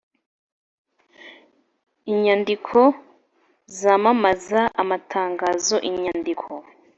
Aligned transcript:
Inyandiko 2.11 2.79
zamamaza 3.79 4.61
amatangazo 4.81 5.75
inyandiko 5.89 6.49